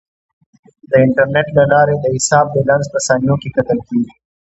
د 0.89 0.91
انټرنیټ 1.05 1.47
له 1.57 1.63
لارې 1.71 1.95
د 1.99 2.05
حساب 2.15 2.45
بیلانس 2.55 2.85
په 2.93 2.99
ثانیو 3.07 3.35
کې 3.41 3.49
کتل 3.57 3.79
کیږي. 3.87 4.11